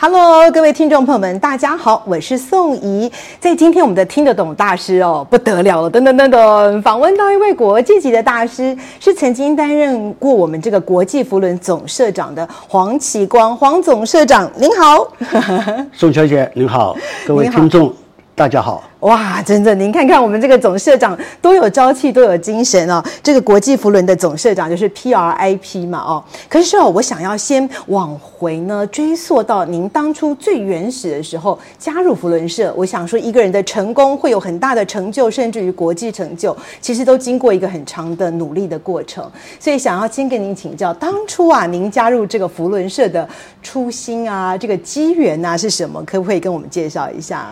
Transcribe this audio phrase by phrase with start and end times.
[0.00, 3.10] Hello，各位听众朋友们，大家好，我是宋怡。
[3.40, 15.04] 在今天我们的听得懂大师哦，不得了了，噔噔噔噔，访问到一位国际级的大师，是曾经担任过我们这个国际扶轮总社长的黄启光，黄总社长，您好。
[15.92, 17.92] 宋小姐您好，各位听众。
[18.38, 23.02] 大家好，哇，真的，您看看我们这个总社长多有朝气，多有精神哦。
[23.20, 26.22] 这个国际福伦的总社长就是 PRIP 嘛，哦。
[26.48, 32.72] 可是哦，我想要先往回呢追溯到您当初最原始的时候加入福伦社。
[32.76, 39.28] 我想说，一个人的成功会有很大的成就，甚至于国际成就，其实都经过一个很长的努力的过程。
[39.58, 43.28] 所以想要先跟您请教，当初啊，您加入这个福伦社的
[43.64, 46.00] 初心啊，这个机缘啊是什么？
[46.04, 47.50] 可不可以跟我们介绍一下？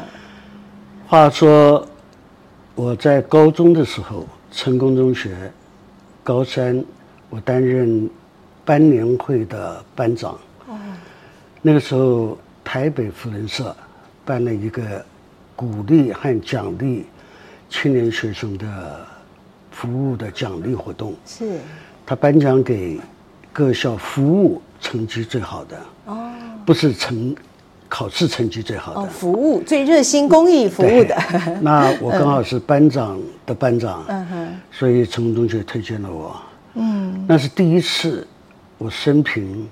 [1.08, 1.86] 话说，
[2.74, 5.52] 我在高中的时候，成功中学，
[6.24, 6.84] 高三，
[7.30, 8.10] 我担任
[8.64, 10.32] 班联会的班长。
[10.66, 10.76] 哦。
[11.62, 13.74] 那个时候，台北扶轮社
[14.24, 14.82] 办了一个
[15.54, 17.06] 鼓励和奖励
[17.68, 19.06] 青年学生的
[19.70, 21.14] 服务的奖励活动。
[21.24, 21.60] 是。
[22.04, 23.00] 他颁奖给
[23.52, 25.78] 各校服务成绩最好的。
[26.06, 26.32] 哦。
[26.66, 27.32] 不是成。
[27.88, 31.16] 考试成绩最好的，哦、服务最热心公益服务的。
[31.60, 36.36] 那我 刚好是班长的班长，嗯哼，所以成功中学推荐了我。
[36.74, 38.26] 嗯，那是第一次
[38.78, 39.68] 我生平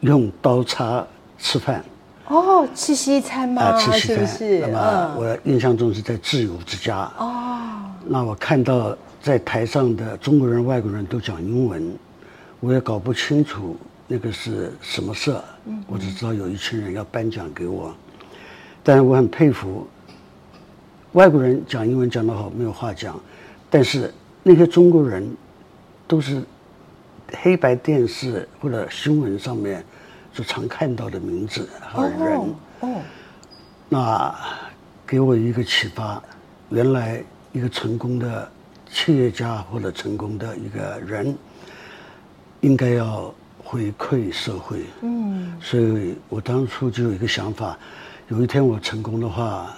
[0.00, 1.06] 用刀叉
[1.38, 1.84] 吃饭。
[2.26, 3.62] 哦，吃西餐吗？
[3.62, 4.26] 啊，吃西餐。
[4.26, 7.10] 是是那么我印象中是在自由之家。
[7.18, 7.60] 哦。
[8.06, 11.96] 那我看到在台上的中国人、外国人都讲英文，
[12.60, 13.76] 我也搞不清楚。
[14.06, 15.42] 那个是什么社？
[15.86, 17.94] 我只知道有一群人要颁奖给我，
[18.82, 19.88] 但是我很佩服
[21.12, 23.18] 外国人讲英文讲得好，没有话讲，
[23.70, 24.12] 但是
[24.42, 25.34] 那些中国人
[26.06, 26.42] 都是
[27.32, 29.82] 黑白电视或者新闻上面
[30.34, 32.54] 就常看到的名字和人。
[32.80, 33.00] 哦，
[33.88, 34.34] 那
[35.06, 36.22] 给我一个启发，
[36.68, 38.52] 原来一个成功的
[38.92, 41.34] 企业家或者成功的一个人
[42.60, 43.34] 应该要。
[43.64, 47.76] 回馈社会，嗯，所以我当初就有一个想法，
[48.28, 49.74] 有一天我成功的话，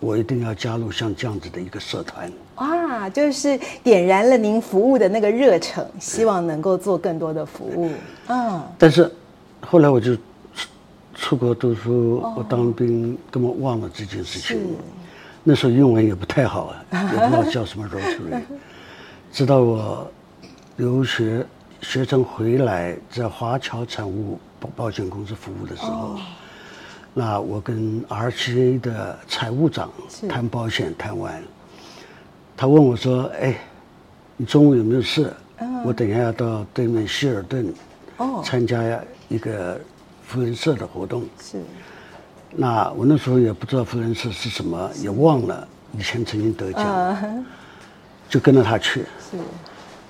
[0.00, 2.30] 我一定要加入像这样子的一个社团。
[2.56, 7.90] 哇，就是点燃了您服务的那个热忱，希望能够做更多的服务。
[8.26, 9.10] 嗯，但是
[9.60, 10.20] 后来我就出
[11.14, 14.58] 出国读书，我当兵，根本忘了这件事情。
[15.44, 18.42] 那时候英文也不太好啊，也不知道叫什么 Rotary。
[19.32, 20.10] 直到我
[20.76, 21.46] 留学。
[21.80, 26.20] 学生回来，在华侨产物保保险公司服务的时候，哦、
[27.14, 29.90] 那我跟 RCA 的财务长
[30.28, 31.42] 谈保险，谈完，
[32.56, 33.56] 他问我说：“哎，
[34.36, 35.32] 你中午有没有事？
[35.58, 37.72] 嗯、我等一下要到对面希尔顿，
[38.18, 39.80] 哦，参加一个
[40.24, 41.62] 福人社的活动。”是。
[42.50, 46.84] 那我那时候也不知道福人社是什么，也忘了以前曾经得奖，
[47.22, 47.46] 嗯、
[48.28, 49.04] 就跟着他去。
[49.30, 49.36] 是。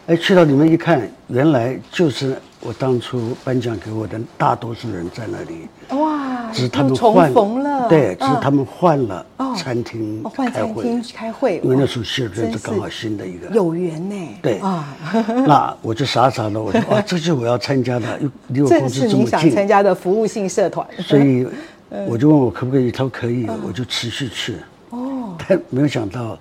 [0.09, 5.69] 哎，去到里面一看，原来就是我当初颁奖给我的大多数人在那里。
[6.01, 6.51] 哇！
[6.51, 7.31] 只是他们换
[7.63, 10.31] 了，对，只是他们换了餐厅开会。
[10.31, 11.61] 哦，换餐厅开会。
[11.63, 13.51] 因为那时候希尔顿是刚好新的一个。
[13.51, 14.29] 有缘呢。
[14.41, 14.97] 对啊，
[15.47, 19.27] 那我就傻傻的，我说啊，这就是我要参加的，又离我公司这么近。
[19.27, 20.87] 想参加的服务性社团。
[21.01, 21.47] 所以
[22.09, 24.55] 我就问我可不可以，他说可以，我就持续去。
[24.89, 25.37] 哦。
[25.47, 26.39] 但没有想到，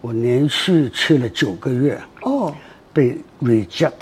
[0.00, 2.00] 我连续去了九个月。
[2.22, 2.54] 哦。
[2.92, 3.92] 被 reject，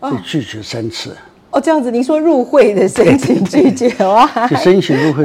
[0.00, 1.16] 被拒绝三次。
[1.50, 4.26] 哦，这样子，您说入会的申请拒绝哇？
[4.46, 5.24] 就申请入会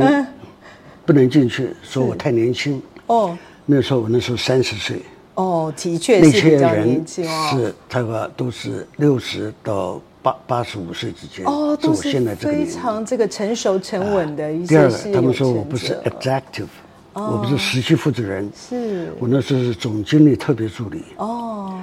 [1.06, 2.82] 不能进去，说我太年轻。
[3.06, 4.98] 哦，那时候我那时候三十岁。
[5.36, 7.50] 哦，的确是比较年轻哦。
[7.52, 11.46] 是，他们都是六十到八八十五岁之间。
[11.46, 14.68] 哦，都是非常这个成熟沉稳的一些。
[14.68, 16.68] 第二个，他们说我不是 executive，
[17.14, 18.50] 我不是实际负责人。
[18.56, 21.04] 是，我那时候是总经理特别助理。
[21.18, 21.80] 哦。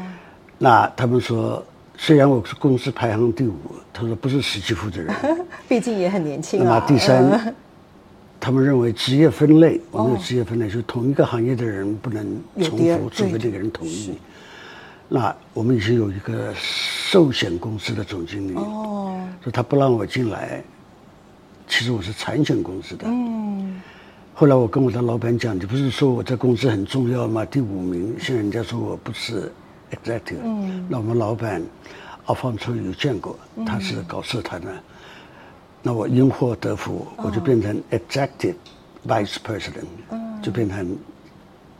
[0.62, 1.60] 那他们说，
[1.98, 3.56] 虽然我是公司排行第五，
[3.92, 5.12] 他说不是实际负责人，
[5.68, 6.64] 毕竟也很年轻啊。
[6.64, 7.52] 那么第三，嗯、
[8.38, 14.16] 他们认为职业分类，我们有职业分类，就是同一个行业的人不能重复，除非那个人同意。
[15.08, 20.62] 那我们已经有一个寿险公司的总经理，哦，说他不让我进来，
[21.66, 23.08] 其实我是产险公司的。
[23.08, 23.82] 嗯。
[24.32, 27.44] 后来我跟我的老板讲，你不是说我在公司很重要吗？
[27.44, 29.52] 第五名，现在人家说我不是
[30.42, 30.86] 嗯。
[30.88, 31.62] 那我们老板
[32.26, 34.70] 阿方出有见过，他是搞社团的。
[34.70, 34.82] 嗯、
[35.82, 38.54] 那我因祸得福，我就变成 executive
[39.06, 40.96] vice president，、嗯、就变成。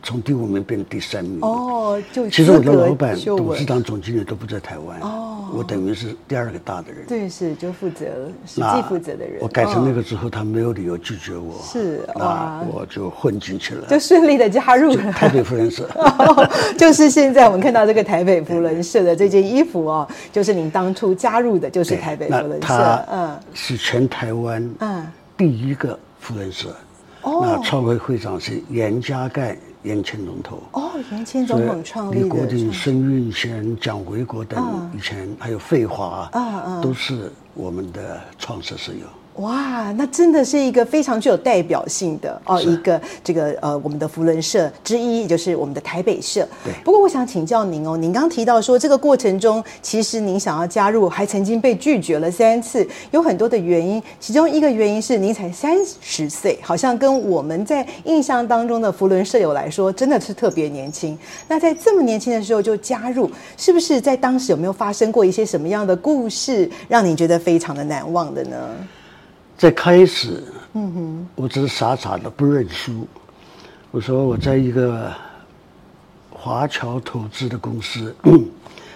[0.04, 1.38] 从第五名变成第三名。
[1.42, 5.00] 哦，就其实我的老板、董事长、总经理都不在台湾。
[5.00, 7.06] 哦，我等于是第二个大的人。
[7.06, 8.06] 对，是就负责
[8.46, 9.38] 实际负责的人。
[9.40, 15.88] 我改成那个之后，他没有理由拒绝我，是啊，我就混进去了，就顺利的加入了台北夫人社。
[16.78, 25.06] 就是现在我们看到这个台北夫人社的这件衣服哦，就是您当初加入的，就是台北夫人社，嗯，是全台湾嗯
[25.36, 26.74] 第一个夫人社。
[27.22, 29.54] 哦，那创会会长是严家淦。
[29.82, 39.06] 严前总统哦，延庆总统创立的，李国鼎、孙运先、蒋维国等，以前还有费华，啊，啊，都是我们的创社社友。
[39.36, 46.46] 哇，那真的是一个非常具有代表性的哦，一个这个呃，我们的福伦社之一，也就是我们的台北社。
[46.62, 46.72] 对。
[46.84, 54.02] 不过我想请教您哦，您刚提到说这个过程中，其实您想要加入，还曾经被拒绝了三次，有很多的原因。
[54.20, 61.18] 其中一个原因是您才三十岁，好像跟我们在印象当中的福伦社友来说，真的是特别年轻。
[61.48, 68.56] 那在这么年轻的时候就加入，是不是在当时有没有发生过一些什么样的故事，让你觉得非常的难忘的呢？
[69.62, 70.42] 在开始，
[70.72, 73.06] 嗯哼，我只是傻傻的不认输。
[73.92, 75.08] 我说我在一个
[76.32, 78.12] 华侨投资的公司，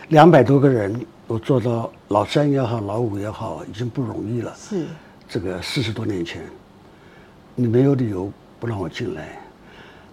[0.09, 4.53] 两百多个人，我做到老三也好，老五也好，已经不容易了。
[4.59, 4.87] 是
[5.29, 6.43] 这个四十多年前，
[7.55, 8.29] 你没有理由
[8.59, 9.39] 不让我进来，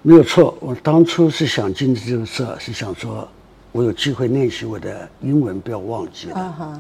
[0.04, 0.56] 没有错。
[0.60, 3.28] 我当初是想进这个社，是想说
[3.72, 6.36] 我有机会练习我的英文，不要忘记了。
[6.36, 6.78] Uh huh.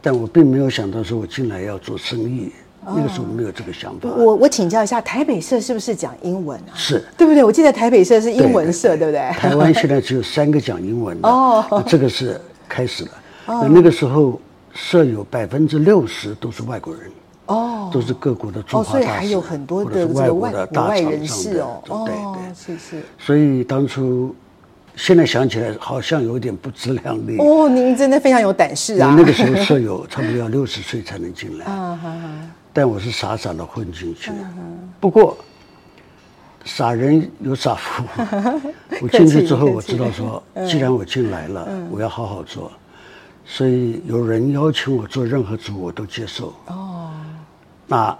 [0.00, 2.50] 但我并没有想到说我进来要做生意。
[2.84, 4.08] 那个时候没有这个想法。
[4.08, 6.72] 我我请教一下，台北社是不是讲英文啊？
[6.74, 7.44] 是，对不对？
[7.44, 9.20] 我记得台北社是英文社，对不对？
[9.32, 11.28] 台湾现在只有三个讲英文的。
[11.30, 13.10] 哦，这个是开始了。
[13.46, 14.40] 那那个时候，
[14.72, 17.02] 社友百分之六十都是外国人。
[17.46, 18.92] 哦，都是各国的驻华大使。
[18.92, 21.82] 所以还有很多的外国的大人士哦。
[22.06, 23.02] 对对，是是。
[23.18, 24.34] 所以当初。
[24.96, 29.14] 现在想起来好像有点不自量力哦，您真的非常有胆识啊！
[29.16, 31.64] 那个时候社友差不多要六十岁才能进来，
[32.72, 34.30] 但我是傻傻的混进去。
[35.00, 35.36] 不过
[36.64, 38.04] 傻人有傻福，
[39.00, 42.70] 我进去之后我知道说，既然我进来了，我要好好做，
[43.44, 46.54] 所以有人邀请我做任何组，我都接受。
[46.66, 47.10] 哦，
[47.86, 48.16] 那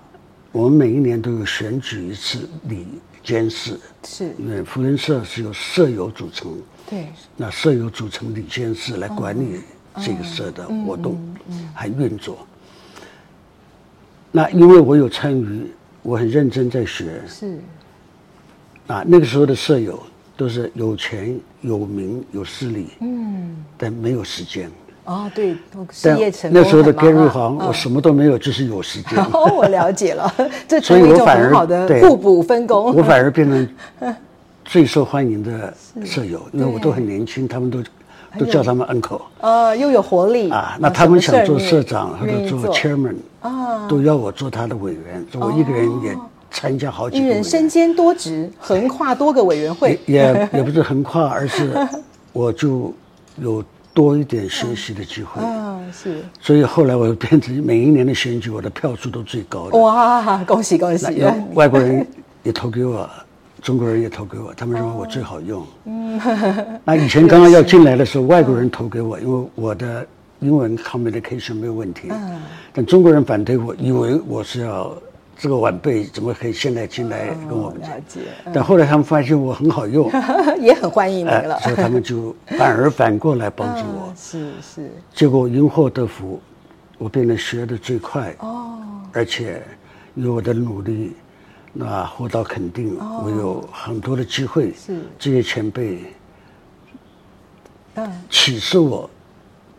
[0.52, 2.86] 我们每一年都有选举一次理
[3.22, 4.34] 监事，是。
[4.38, 6.50] 因为扶轮社是由社友组成。
[6.88, 7.06] 对，
[7.36, 9.60] 那社友组成理监事来管理
[10.02, 11.16] 这个社的活动，
[11.72, 12.38] 还运作。
[14.30, 15.66] 那因为我有参与，
[16.02, 17.20] 我很认真在学。
[17.26, 17.58] 是。
[18.86, 19.98] 啊，那个时候的舍友
[20.36, 24.70] 都是有钱、有名、有势力，嗯，但没有时间。
[25.04, 25.56] 哦，对，
[25.90, 29.18] 事业成那时候的 Gary 黄，我什么都没有，就是有时间。
[29.18, 30.32] 哦，我了解了，
[30.66, 32.94] 这成为一种很好的互补分工。
[32.94, 33.68] 我反而变成。
[34.62, 35.74] 最受欢迎的
[36.04, 37.82] 舍友，因为我都很年轻，他们都
[38.38, 39.22] 都叫他们 uncle。
[39.40, 40.76] 呃，又有活力啊！
[40.80, 45.24] 那他们想做社长或者做 chairman 啊，都要我做他的委员。
[45.34, 46.16] 我一个人也
[46.50, 47.24] 参加好几个。
[47.24, 49.98] 一人身兼多职，横跨多个委员会。
[50.06, 51.72] 也 也不是横跨，而是
[52.32, 52.92] 我就
[53.38, 55.42] 有多一点学习的机会。
[55.44, 56.22] 啊，是。
[56.40, 59.78] 所以后来我就变成每一年的选举，我的票数都最高的。
[59.78, 61.24] 哇，恭喜恭喜！
[61.54, 62.06] 外国人
[62.42, 63.08] 也投给我。
[63.62, 65.66] 中国人也投给我，他们认为我最好用。
[65.84, 66.20] 嗯，
[66.84, 70.06] 那以前刚刚要进来的时候，外国人投给我，因为我的
[70.40, 72.08] 英文 communication 没有问题。
[72.10, 72.40] 嗯，
[72.72, 74.96] 但中国人反对我，以为我是要
[75.36, 77.90] 这个晚辈怎么可以现在进来跟我们讲？
[78.52, 80.10] 但后来他们发现我很好用，
[80.58, 84.12] 也很欢迎你了，所以他们就反而反过来帮助我。
[84.16, 84.90] 是是。
[85.14, 86.40] 结果因祸得福，
[86.96, 88.34] 我变得学的最快。
[88.38, 88.78] 哦。
[89.12, 89.62] 而且
[90.14, 91.12] 有我的努力。
[91.72, 94.72] 那获到肯定，我有很多的机会。
[94.72, 95.00] 是。
[95.18, 96.00] 这些前辈，
[97.94, 99.08] 嗯，启示我，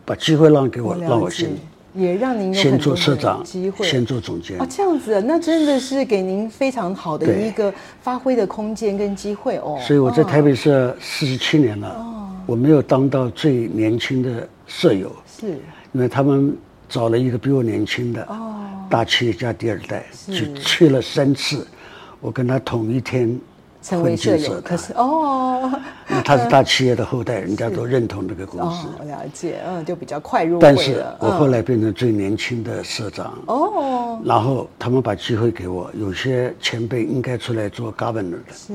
[0.04, 1.50] 把机会让给我，让我先，
[1.94, 3.86] 也让您先做社长，机会。
[3.86, 4.58] 先做总监。
[4.58, 9.78] 哦，这样子，那真的是给您非常好的一个发挥的空间跟机会哦。
[9.86, 12.02] 所以我在台北社四十七年了，
[12.46, 15.58] 我没有当到最年轻的舍友，是。
[15.92, 16.56] 因为他们
[16.88, 18.56] 找了一个比我年轻的哦。
[18.88, 21.66] 大企业家第二代，去去了三次。
[22.22, 23.38] 我跟他同一天
[23.82, 25.68] 成为社友，可是哦，
[26.06, 28.86] 那他是大企业的后代，人家都认同这个公司。
[29.00, 30.60] 哦，了解，嗯，就比较快入。
[30.60, 33.36] 但是我后来变成最年轻的社长。
[33.46, 38.72] 哦，然后他们把机会给我，有些前辈应该出来做 governor 的，是，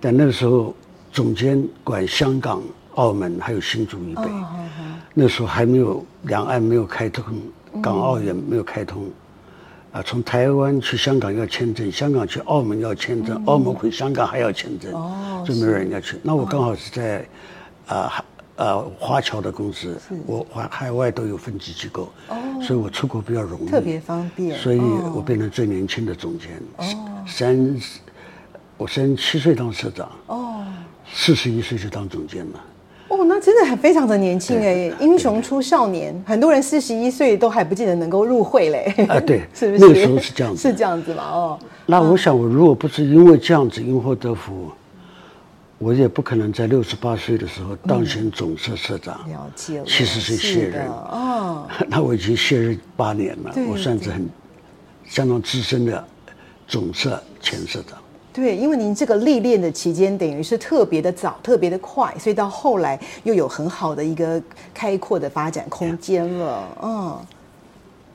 [0.00, 0.74] 但那个时候
[1.12, 2.60] 总监管香港、
[2.96, 4.22] 澳门还有新竹以北，
[5.14, 7.24] 那时候还没有两岸没有开通，
[7.80, 9.08] 港澳也没有开通。
[9.92, 16.16] 啊，从台湾去香港要签证，香港去澳门要签证，嗯、澳门回香港还要签证，哦，就没有人要去。
[16.22, 17.26] 那我刚好是在，
[17.86, 27.80] 啊呃华侨的公司，我海海外都有分级机构，哦，所以我出国比较容易，特别方便，所以我变成最年轻的总监，哦，三，
[28.76, 30.64] 我三十七岁当社长，哦，
[31.12, 32.60] 四十一岁就当总监了。
[33.20, 38.94] 哦，那真的很非常的年轻哎，英雄出少年，很多人四十一岁都还不见得能够入会嘞。
[39.08, 39.78] 啊，对， 是不是？
[39.78, 41.22] 那个时候是这样子， 是这样子嘛？
[41.24, 44.70] 哦，那我想，我如果不是因为这样子因祸得福，
[45.76, 49.14] 我也不可能在六十八岁的时候当选总社社长。
[49.28, 50.88] 了解了，七十岁卸任。
[50.88, 54.26] 哦， 那我已经卸任八年了，我算是很
[55.04, 56.02] 相当资深的
[56.66, 57.98] 总社前社长。
[58.40, 64.42] 对，因为您这个历练的期间等于是特别的早，特别的快，所以到后来又有很好的一个
[64.72, 66.78] 开阔的发展空间了。
[66.82, 67.18] 嗯，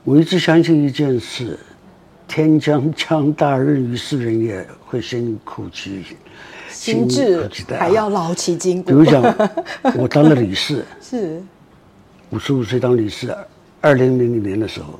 [0.02, 1.56] 我一直相信一件事：
[2.26, 6.04] 天将降大任于斯人也，会先苦其
[6.68, 8.88] 心志，还要劳其筋骨。
[8.88, 9.22] 比如讲，
[9.96, 11.40] 我当了理事， 是
[12.30, 13.32] 五十五岁当理事，
[13.80, 14.98] 二零零零年的时候，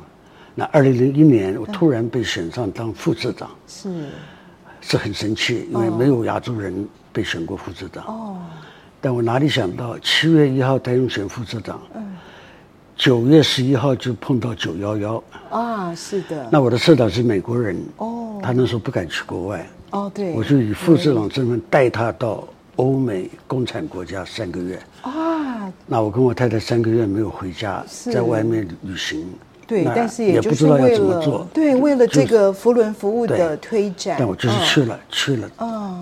[0.54, 4.08] 那二零零一年我突然被选上当副市长，是。
[4.88, 8.04] 是很神奇，因为没有亚洲人被选过副市长。
[8.04, 8.36] 哦，
[9.00, 12.14] 但我哪里想到，七月一号台中选副市长，嗯，
[12.94, 15.24] 九月十一号就碰到九幺幺。
[15.50, 16.48] 啊，是的。
[16.52, 19.68] 那我的社长是美国人，哦，他那时候不敢去国外。
[19.90, 20.32] 哦，对。
[20.34, 24.80] 我就以副市长身份带他到欧美共产国家三个月。
[25.02, 25.72] 啊。
[25.84, 29.28] 那我跟我太太三个月没有回家，在外面旅行。
[29.66, 34.14] 对，但是也就是为了对，为了这个福轮服务的推展。
[34.16, 35.50] 但我就是去了，去了，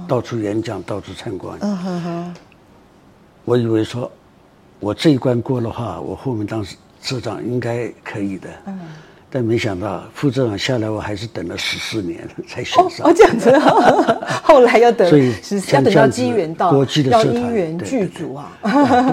[0.06, 1.56] 到处演讲，到处参观。
[1.62, 2.34] 嗯哼哼。
[3.46, 4.10] 我以为说，
[4.80, 6.64] 我这一关过的话，我后面当
[7.00, 8.48] 社长应该可以的。
[8.66, 8.78] 嗯。
[9.30, 13.08] 但没想到副社长下来，我还是等了十四年才选上。
[13.08, 13.50] 哦，这样子。
[14.44, 15.32] 后来要等，所以，
[15.72, 16.72] 要等到机缘到，
[17.10, 18.52] 要因缘具足啊。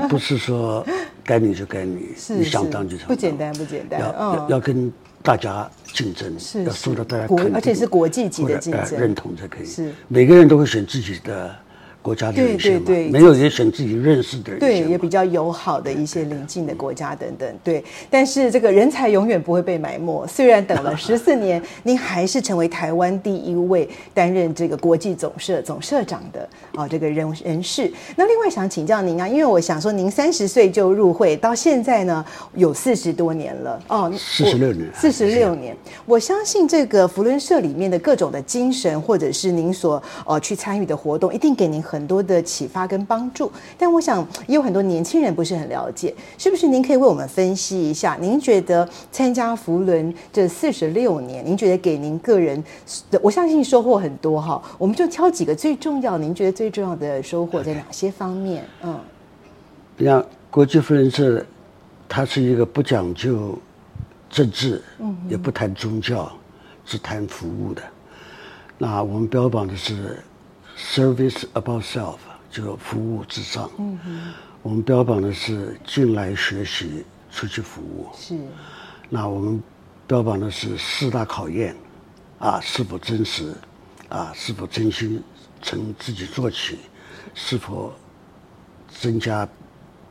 [0.09, 0.85] 不是说。
[1.23, 3.99] 该你就该你，你想当就当，不简单，不简单。
[3.99, 6.33] 要要跟大家竞争，
[6.65, 9.65] 要受到大家国，而且是国际级的竞争，认同才可以。
[9.65, 11.55] 是每个人都会选自己的。
[12.01, 17.83] 国家的一些嘛，没有也选自己认识的人，对，也比较友好的一些邻近的国家等等，对。
[18.09, 27.91] 但是这个人才永远不会被埋没，虽然等了 十四年，您还是成为台湾第一位担任这个国际总社总社长的啊这个人人士。
[28.15, 35.77] 那另外想请教您啊，因为我想说您三十岁就入会，到现在呢有四十多年了哦，四十六年，四十六年。
[36.07, 41.79] 我相信这个福伦社里面的各种的精神，或者是您所呃去参与的活动，一定给您。
[41.91, 46.65] 很多的启发跟帮助，但我想也有很多年轻人不是很了解，是不是？
[46.65, 52.63] 您可以为我们分析一下，您觉得参加扶轮这四十六年，您觉得给您个人
[53.09, 54.61] 的，我相信收获很多哈。
[54.77, 58.63] 我们就挑几个最重要，您觉得最重要的收获在哪些方面？
[58.83, 58.97] 嗯，
[59.99, 61.45] 像国际扶轮社，
[62.07, 63.59] 它是一个不讲究
[64.29, 66.31] 政治，嗯，也不谈宗教，
[66.85, 67.81] 只谈服务的。
[68.77, 70.17] 那我们标榜的是。
[70.81, 72.17] Service about self，
[72.49, 73.69] 就服务至上。
[74.61, 78.09] 我们标榜的是进来学习，出去服务。
[78.13, 78.37] 是，
[79.07, 79.61] 那我们
[80.07, 81.75] 标榜的是四大考验，
[82.39, 83.53] 啊，是否真实，
[84.09, 85.23] 啊，是否真心
[85.61, 86.79] 从自己做起，
[87.35, 87.93] 是否
[88.89, 89.47] 增加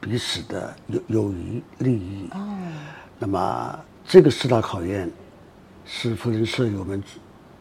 [0.00, 2.28] 彼此的友友谊利益。
[2.30, 2.58] 哦，
[3.18, 5.10] 那么这个四大考验
[5.84, 7.02] 是福人社友们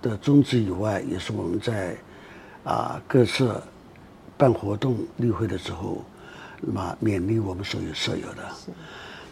[0.01, 1.97] 的宗旨以外，也是我们在。
[2.63, 3.61] 啊，各社
[4.37, 6.03] 办活动例会的时候，
[6.61, 8.43] 那么勉励我们所有舍友的。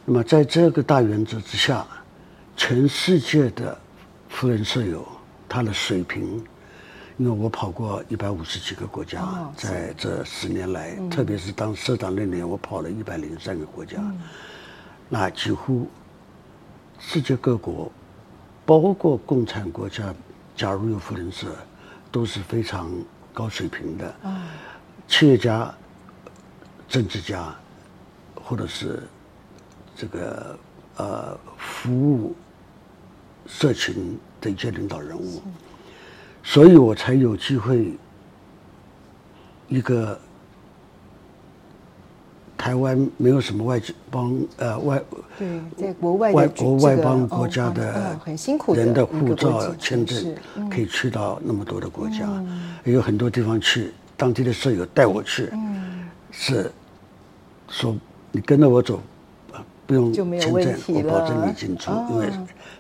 [0.06, 1.86] 那么在这个大原则之下，
[2.56, 3.78] 全世界的
[4.30, 5.06] 富人舍友
[5.48, 6.44] 他的水平，
[7.18, 14.18] 因为我跑过一百五十几个国家，哦、在这十年来，嗯、特别是当社长那年，我跑了一百零三个国家，嗯、
[15.10, 15.88] 那几乎
[16.98, 17.92] 世界各国，
[18.66, 20.14] 包括共产国家，
[20.56, 21.48] 假如有扶轮社，
[22.12, 22.90] 都是非常。
[23.38, 24.16] 高水平的
[25.08, 25.72] 企业家、
[26.90, 27.54] 政治家，
[28.34, 29.04] 或者是
[29.96, 30.58] 这个
[30.96, 32.36] 呃服务
[33.46, 35.44] 社群的一些领导人物，
[36.42, 37.96] 所以我才有机会
[39.68, 40.20] 一个
[42.58, 45.02] 台湾没有什么外邦呃外
[45.38, 48.18] 对在国外外国外邦国家的
[48.74, 50.36] 人的护照签证
[50.70, 52.28] 可以去到那么多的国家，
[52.84, 55.52] 也有很多地方去，当地的舍友带我去，
[56.32, 56.72] 是
[57.70, 57.96] 说
[58.32, 59.00] 你跟着我走，
[59.86, 62.32] 不用签证，我保证你进出，因为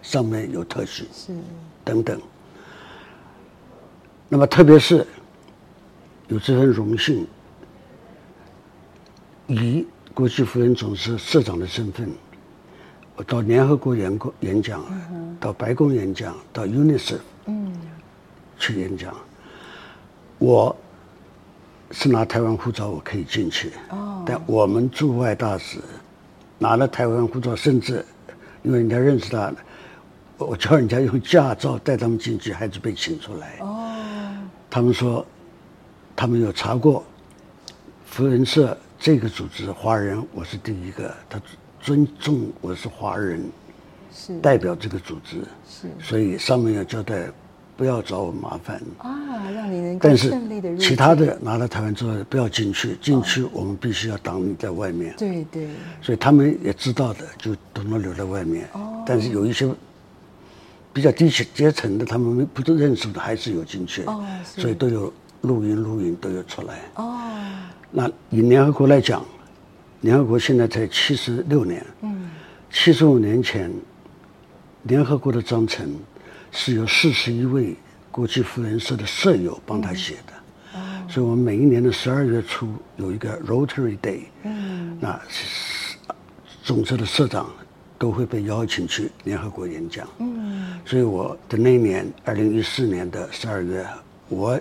[0.01, 1.33] 上面有特许，是。
[1.85, 2.19] 等等。
[4.27, 5.05] 那么特别是
[6.27, 7.27] 有这份荣幸。
[9.47, 12.11] 以国际妇人总社社长的身份，
[13.15, 14.83] 我到联合国演讲演讲，
[15.39, 17.73] 到白宫演讲，到 UNICEF 嗯
[18.59, 19.15] 去演讲。
[20.37, 20.75] 我
[21.91, 23.71] 是拿台湾护照，我可以进去。
[23.89, 25.79] 哦但我们驻外大使
[26.59, 28.05] 拿了台湾护照，甚至
[28.63, 29.53] 因为人家认识他，
[30.37, 33.59] 我叫人家用驾照带他们进去，还是被请出来。
[33.61, 33.95] 哦
[34.69, 35.25] 他们说，
[36.17, 37.01] 他们有查过
[38.05, 38.77] 福人社。
[38.99, 41.39] 这个组织华人，我是第一个，他
[41.79, 43.43] 尊重我是华人，
[44.11, 45.37] 是代表这个组织，
[45.69, 47.27] 是，所以上面要交代，
[47.77, 50.77] 不要找我麻烦啊，让你能够顺利的入境。
[50.77, 55.13] 但是其他的拿了台湾之后不要进去，进去我们必须要挡你在外面。
[55.15, 55.69] 对对。
[56.01, 58.67] 所以他们也知道的，就都能留在外面。
[58.73, 59.03] 哦。
[59.05, 59.71] 但是有一些
[60.91, 64.03] 比较低阶层的，他们不都认识的，还是有进去。
[64.05, 64.25] 哦。
[64.43, 66.81] 所以都有录音录音都有出来。
[66.95, 67.19] 哦。
[67.89, 69.25] 那以联合国来讲，
[70.01, 72.29] 联合国现在才七十六年，嗯，
[72.69, 73.71] 七十五年前，
[74.83, 75.89] 联合国的章程
[76.51, 77.75] 是由四十一位
[78.11, 80.33] 国际妇人社的社友帮他写的，
[80.75, 82.67] 嗯，所以我们每一年的十二月初
[82.97, 85.19] 有一个 Rotary Day，嗯，那
[86.63, 87.49] 总社的社长
[87.97, 93.87] 都会被邀请去联合国演讲，嗯，所以我的那一年二零一四年的十二月，
[94.27, 94.59] 我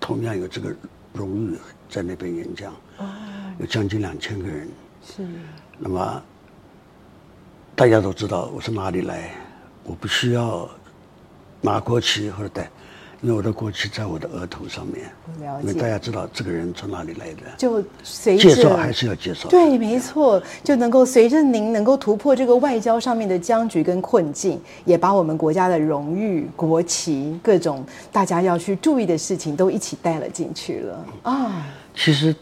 [0.00, 0.74] 同样有这个
[1.12, 1.56] 荣誉。
[1.88, 2.70] 在那边演讲，
[3.58, 4.68] 有将近两千个人。
[5.02, 5.26] 是。
[5.78, 6.22] 那么
[7.74, 9.34] 大家都知道我是哪里来，
[9.84, 10.68] 我不需要
[11.62, 12.70] 拿国旗或者带。
[13.20, 15.10] 因为我的国旗在我的额头上面，
[15.60, 19.48] 因为大家知道这个人从哪里来的，就随着介绍还是要介绍。
[19.48, 31.66] 对，没错，就能够随着您能够突破这个外交上面的僵局跟困境，也把我们国家的荣誉、国旗各种大家要去注意的事情都一起带了进去了啊。
[31.96, 32.32] 其实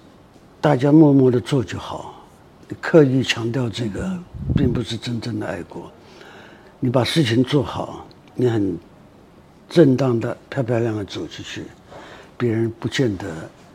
[0.60, 2.22] 大家默默的做就好，
[2.68, 4.06] 你刻意强调这个，
[4.54, 5.90] 并不是真正的爱国。
[6.80, 8.78] 你把事情做好，你很。
[9.68, 11.64] 正当的、漂漂亮亮的走出去，
[12.38, 13.26] 别人不见得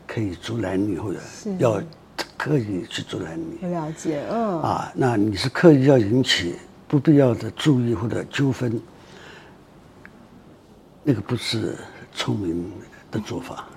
[0.07, 1.19] 可以阻拦你，或者
[1.57, 1.81] 要
[2.37, 3.67] 刻意去阻拦你。
[3.67, 4.61] 了解，嗯。
[4.61, 6.55] 啊，那你是刻意要引起
[6.87, 8.81] 不必要的注意或者纠纷，
[11.03, 11.75] 那个不是
[12.13, 12.71] 聪明
[13.11, 13.67] 的做法，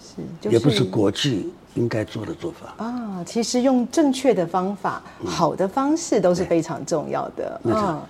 [0.00, 2.84] 是，就是、也不是国际应该做的做法。
[2.84, 7.60] 啊，其实用正确的方法、嗯、好的方式都是非常重要的。
[7.64, 8.00] 嗯。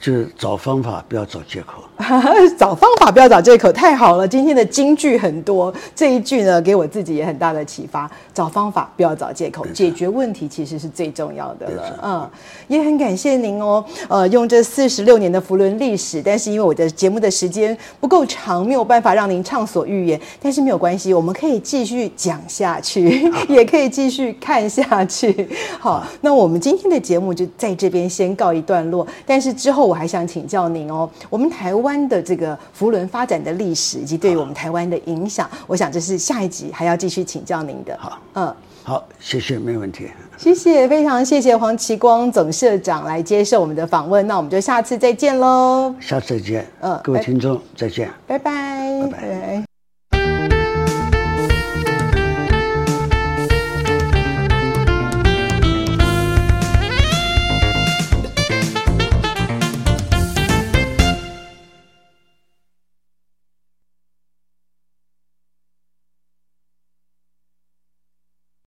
[0.00, 1.82] 就是找方法，不要找借口。
[2.56, 4.26] 找方法，不要找借口，太好了！
[4.26, 8.08] 今天的金句很多，这一句呢，给我自己也很大的启发。
[8.32, 12.00] 找方法，不要找借口，解决问题其实是最重要的了。
[12.00, 12.30] 嗯，
[12.68, 13.84] 也很感谢您哦。
[14.08, 20.20] 呃，用这四十六年的福伦历史，但是因为我的节目的时间不够长，没有办法让您畅所欲言。
[20.40, 25.48] 但是没有关系，我们可以继续讲下去， 也可以继续看下去。
[25.80, 29.04] 好， 那我们今天的节目就在这边先告一段落。
[29.26, 29.87] 但是之后。
[29.88, 37.96] 我还想请教您哦，我们台湾的这个福轮发展的历史以及对于我们台湾的影响，我想这是下一集还要继续请教您的。
[37.98, 40.08] 好，嗯，好，谢谢，没问题。
[40.36, 45.94] 谢谢，非常谢谢黄奇光总社长来接受我们的访问，那我们就下次再见喽。
[45.98, 49.18] 下次再见，嗯，各位听众再见，拜拜，拜拜。
[49.18, 49.67] 拜拜。